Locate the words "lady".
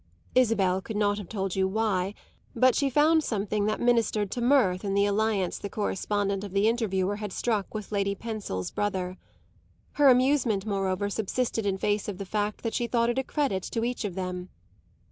7.91-8.15